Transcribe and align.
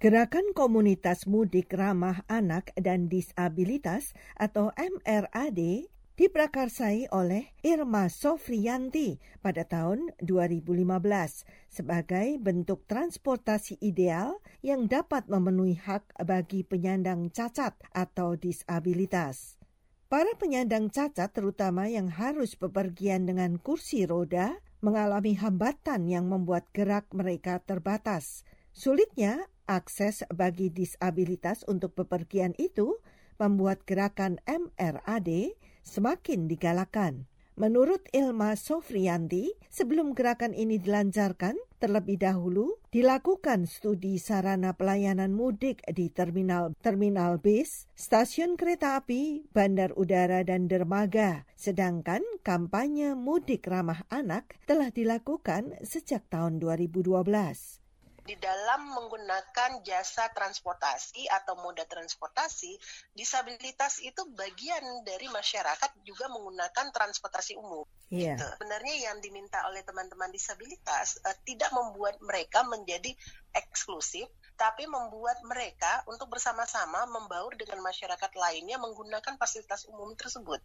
Gerakan 0.00 0.56
Komunitas 0.56 1.28
Mudik 1.28 1.76
Ramah 1.76 2.24
Anak 2.24 2.72
dan 2.72 3.12
Disabilitas 3.12 4.16
atau 4.32 4.72
MRAD 4.72 5.92
diprakarsai 6.16 7.12
oleh 7.12 7.52
Irma 7.60 8.08
Sofrianti 8.08 9.20
pada 9.44 9.68
tahun 9.68 10.08
2015 10.24 10.88
sebagai 11.68 12.40
bentuk 12.40 12.88
transportasi 12.88 13.76
ideal 13.84 14.40
yang 14.64 14.88
dapat 14.88 15.28
memenuhi 15.28 15.76
hak 15.76 16.16
bagi 16.24 16.64
penyandang 16.64 17.28
cacat 17.28 17.76
atau 17.92 18.40
disabilitas. 18.40 19.60
Para 20.08 20.32
penyandang 20.40 20.88
cacat 20.88 21.28
terutama 21.28 21.92
yang 21.92 22.08
harus 22.08 22.56
bepergian 22.56 23.28
dengan 23.28 23.60
kursi 23.60 24.08
roda 24.08 24.64
mengalami 24.80 25.36
hambatan 25.36 26.08
yang 26.08 26.24
membuat 26.24 26.72
gerak 26.72 27.04
mereka 27.12 27.60
terbatas. 27.60 28.48
Sulitnya 28.72 29.50
akses 29.70 30.26
bagi 30.34 30.74
disabilitas 30.74 31.62
untuk 31.70 31.94
bepergian 31.94 32.58
itu 32.58 32.98
membuat 33.38 33.86
gerakan 33.86 34.42
MRAD 34.50 35.54
semakin 35.86 36.50
digalakan. 36.50 37.30
Menurut 37.60 38.00
Ilma 38.16 38.56
Sofrianti, 38.56 39.52
sebelum 39.68 40.16
gerakan 40.16 40.56
ini 40.56 40.80
dilancarkan, 40.80 41.60
terlebih 41.76 42.16
dahulu 42.16 42.80
dilakukan 42.88 43.68
studi 43.68 44.16
sarana 44.16 44.72
pelayanan 44.72 45.36
mudik 45.36 45.84
di 45.92 46.08
terminal 46.08 46.72
terminal 46.80 47.36
bis, 47.36 47.84
stasiun 47.92 48.56
kereta 48.56 48.96
api, 48.96 49.44
bandar 49.52 49.92
udara 49.92 50.40
dan 50.40 50.72
dermaga. 50.72 51.44
Sedangkan 51.52 52.24
kampanye 52.40 53.12
mudik 53.12 53.68
ramah 53.68 54.08
anak 54.08 54.56
telah 54.64 54.88
dilakukan 54.88 55.76
sejak 55.84 56.24
tahun 56.32 56.64
2012 56.64 57.79
di 58.30 58.38
dalam 58.38 58.94
menggunakan 58.94 59.82
jasa 59.82 60.30
transportasi 60.30 61.26
atau 61.26 61.58
moda 61.58 61.82
transportasi, 61.82 62.78
disabilitas 63.10 63.98
itu 64.06 64.22
bagian 64.38 65.02
dari 65.02 65.26
masyarakat 65.26 65.98
juga 66.06 66.30
menggunakan 66.30 66.94
transportasi 66.94 67.58
umum. 67.58 67.82
Yeah. 68.06 68.38
Gitu. 68.38 68.46
Sebenarnya 68.54 69.10
yang 69.10 69.18
diminta 69.18 69.66
oleh 69.66 69.82
teman-teman 69.82 70.30
disabilitas 70.30 71.18
uh, 71.26 71.34
tidak 71.42 71.74
membuat 71.74 72.22
mereka 72.22 72.62
menjadi 72.62 73.10
eksklusif, 73.50 74.30
tapi 74.54 74.86
membuat 74.86 75.42
mereka 75.42 76.06
untuk 76.06 76.30
bersama-sama 76.30 77.10
membaur 77.10 77.58
dengan 77.58 77.82
masyarakat 77.82 78.30
lainnya 78.38 78.78
menggunakan 78.78 79.34
fasilitas 79.42 79.90
umum 79.90 80.14
tersebut. 80.14 80.62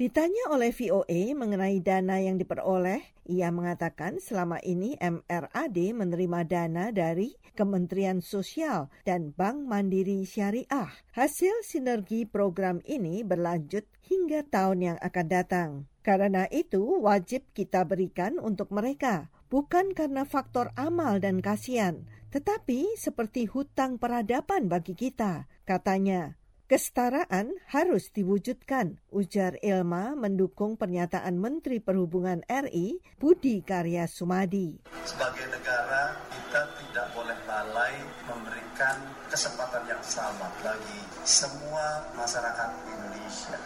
Ditanya 0.00 0.48
oleh 0.48 0.72
VOA 0.72 1.36
mengenai 1.36 1.76
dana 1.84 2.16
yang 2.16 2.40
diperoleh, 2.40 3.04
ia 3.28 3.52
mengatakan 3.52 4.16
selama 4.16 4.56
ini 4.64 4.96
MRAD 4.96 5.76
menerima 5.92 6.40
dana 6.48 6.88
dari 6.88 7.36
Kementerian 7.52 8.24
Sosial 8.24 8.88
dan 9.04 9.36
Bank 9.36 9.68
Mandiri 9.68 10.24
Syariah. 10.24 10.88
Hasil 11.12 11.52
sinergi 11.68 12.24
program 12.24 12.80
ini 12.88 13.20
berlanjut 13.20 13.84
hingga 14.08 14.40
tahun 14.48 14.78
yang 14.88 14.98
akan 15.04 15.26
datang. 15.28 15.70
Karena 16.00 16.48
itu 16.48 16.80
wajib 17.04 17.44
kita 17.52 17.84
berikan 17.84 18.40
untuk 18.40 18.72
mereka, 18.72 19.28
bukan 19.52 19.92
karena 19.92 20.24
faktor 20.24 20.72
amal 20.80 21.20
dan 21.20 21.44
kasihan, 21.44 22.08
tetapi 22.32 22.96
seperti 22.96 23.44
hutang 23.44 24.00
peradaban 24.00 24.64
bagi 24.64 24.96
kita, 24.96 25.44
katanya. 25.68 26.39
Kesetaraan 26.70 27.50
harus 27.66 28.14
diwujudkan, 28.14 29.02
ujar 29.10 29.58
Ilma 29.58 30.14
mendukung 30.14 30.78
pernyataan 30.78 31.34
Menteri 31.34 31.82
Perhubungan 31.82 32.46
RI 32.46 33.02
Budi 33.18 33.58
Karya 33.66 34.06
Sumadi. 34.06 34.78
Sebagai 35.02 35.50
negara, 35.50 36.14
kita 36.30 36.70
tidak 36.78 37.10
boleh 37.10 37.34
lalai 37.50 37.98
memberikan 38.22 39.02
kesempatan 39.26 39.82
yang 39.90 39.98
sama 39.98 40.46
bagi 40.62 41.02
semua 41.26 42.06
masyarakat 42.14 42.70
Indonesia. 42.86 43.58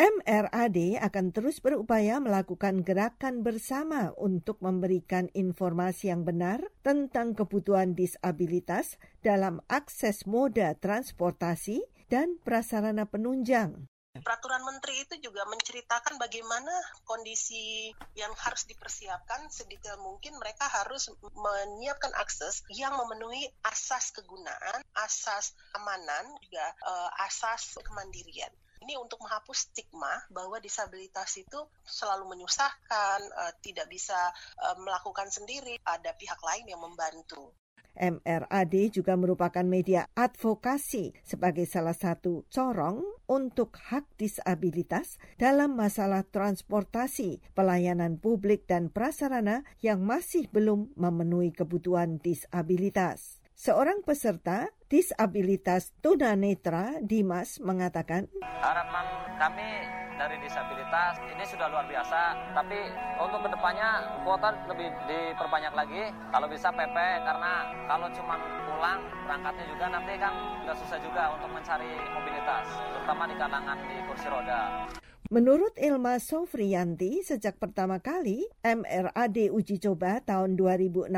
MRAD 0.00 0.96
akan 0.96 1.36
terus 1.36 1.60
berupaya 1.60 2.24
melakukan 2.24 2.80
gerakan 2.80 3.44
bersama 3.44 4.16
untuk 4.16 4.56
memberikan 4.64 5.28
informasi 5.36 6.08
yang 6.08 6.24
benar 6.24 6.64
tentang 6.80 7.36
kebutuhan 7.36 7.92
disabilitas 7.92 8.96
dalam 9.20 9.60
akses 9.68 10.24
moda 10.24 10.72
transportasi 10.80 11.84
dan 12.10 12.36
prasarana 12.42 13.06
penunjang. 13.06 13.86
Peraturan 14.10 14.66
Menteri 14.66 15.06
itu 15.06 15.14
juga 15.22 15.46
menceritakan 15.46 16.18
bagaimana 16.18 16.74
kondisi 17.06 17.94
yang 18.18 18.34
harus 18.42 18.66
dipersiapkan 18.66 19.46
sedetail 19.46 20.02
mungkin 20.02 20.34
mereka 20.34 20.66
harus 20.66 21.14
menyiapkan 21.22 22.10
akses 22.18 22.66
yang 22.74 22.98
memenuhi 22.98 23.46
asas 23.62 24.10
kegunaan, 24.10 24.82
asas 24.98 25.54
amanan, 25.78 26.26
juga 26.42 26.66
uh, 26.82 27.10
asas 27.22 27.78
kemandirian. 27.86 28.50
Ini 28.82 28.98
untuk 28.98 29.22
menghapus 29.22 29.70
stigma 29.70 30.24
bahwa 30.34 30.58
disabilitas 30.58 31.36
itu 31.38 31.60
selalu 31.86 32.34
menyusahkan, 32.34 33.20
uh, 33.30 33.52
tidak 33.62 33.86
bisa 33.86 34.18
uh, 34.58 34.74
melakukan 34.82 35.30
sendiri, 35.30 35.78
ada 35.86 36.10
pihak 36.18 36.42
lain 36.42 36.66
yang 36.66 36.82
membantu. 36.82 37.54
MRAD 37.98 38.94
juga 38.94 39.14
merupakan 39.18 39.62
media 39.62 40.06
advokasi 40.14 41.14
sebagai 41.22 41.66
salah 41.66 41.94
satu 41.94 42.46
corong 42.48 43.02
untuk 43.30 43.78
hak 43.78 44.06
disabilitas 44.18 45.20
dalam 45.38 45.78
masalah 45.78 46.26
transportasi, 46.26 47.38
pelayanan 47.54 48.18
publik 48.18 48.66
dan 48.66 48.90
prasarana 48.90 49.62
yang 49.84 50.02
masih 50.02 50.50
belum 50.50 50.94
memenuhi 50.98 51.54
kebutuhan 51.54 52.18
disabilitas. 52.18 53.38
Seorang 53.60 54.00
peserta 54.00 54.72
disabilitas 54.90 55.94
tunanetra 56.02 56.98
Dimas 56.98 57.62
mengatakan, 57.62 58.26
Harapan 58.42 59.06
kami 59.38 59.86
dari 60.18 60.36
disabilitas 60.42 61.16
ini 61.30 61.46
sudah 61.46 61.70
luar 61.70 61.86
biasa, 61.86 62.36
tapi 62.52 62.90
untuk 63.16 63.40
ke 63.46 63.48
depannya 63.54 64.20
kuota 64.26 64.52
lebih 64.66 64.90
diperbanyak 65.08 65.72
lagi. 65.72 66.10
Kalau 66.34 66.50
bisa 66.50 66.68
PP 66.74 66.96
karena 67.22 67.52
kalau 67.86 68.10
cuma 68.12 68.36
pulang 68.68 69.00
berangkatnya 69.24 69.64
juga 69.70 69.86
nanti 69.94 70.12
kan 70.18 70.34
nggak 70.66 70.76
susah 70.76 70.98
juga 71.00 71.38
untuk 71.38 71.48
mencari 71.54 71.94
mobilitas, 72.10 72.66
terutama 72.92 73.22
di 73.30 73.36
kalangan 73.38 73.78
di 73.86 73.96
kursi 74.10 74.26
roda. 74.28 74.90
Menurut 75.28 75.76
Ilma 75.76 76.16
Sofrianti, 76.16 77.20
sejak 77.20 77.60
pertama 77.60 78.00
kali 78.00 78.48
MRAD 78.64 79.52
uji 79.52 79.76
coba 79.76 80.24
tahun 80.24 80.56
2016, 80.56 81.12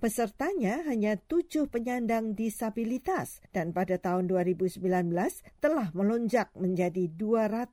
pesertanya 0.00 0.82
hanya 0.88 1.20
tujuh 1.20 1.68
penyandang 1.68 2.32
disabilitas 2.32 3.44
dan 3.52 3.76
pada 3.76 4.00
tahun 4.00 4.30
2019 4.32 4.80
telah 5.60 5.92
melonjak 5.92 6.48
menjadi 6.56 7.10
200 7.12 7.68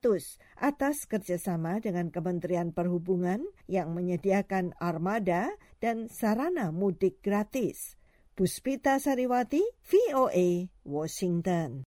atas 0.60 1.08
kerjasama 1.08 1.80
dengan 1.80 2.12
Kementerian 2.12 2.76
Perhubungan 2.76 3.46
yang 3.70 3.96
menyediakan 3.96 4.76
armada 4.82 5.56
dan 5.80 6.10
sarana 6.10 6.74
mudik 6.76 7.24
gratis. 7.24 7.96
Puspita 8.36 9.00
Sariwati, 9.00 9.64
VOA, 9.88 10.72
Washington. 10.88 11.84